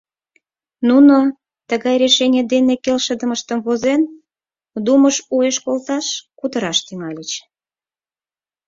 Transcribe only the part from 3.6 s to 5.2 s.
возен, Думыш